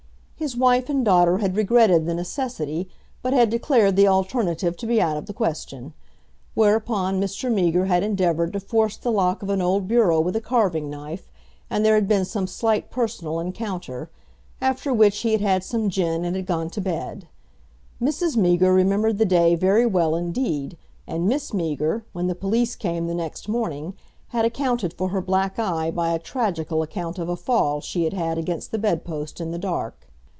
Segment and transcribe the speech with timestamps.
[0.41, 2.89] His wife and daughter had regretted the necessity,
[3.21, 5.93] but had declared the alternative to be out of the question.
[6.55, 7.53] Whereupon Mr.
[7.53, 11.29] Meager had endeavoured to force the lock of an old bureau with a carving knife,
[11.69, 14.09] and there had been some slight personal encounter,
[14.59, 17.27] after which he had had some gin and had gone to bed.
[18.01, 18.35] Mrs.
[18.35, 20.75] Meager remembered the day very well indeed,
[21.05, 23.93] and Miss Meager, when the police came the next morning,
[24.29, 28.13] had accounted for her black eye by a tragical account of a fall she had
[28.13, 30.07] had against the bed post in the dark.